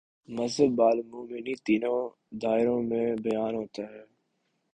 [0.29, 2.01] مذہب بالعموم انہی تینوں
[2.41, 4.03] دائروں میں بیان ہوتا ہے۔